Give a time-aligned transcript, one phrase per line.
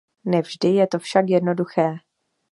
[0.25, 1.97] Ne vždy je to však jednoduché.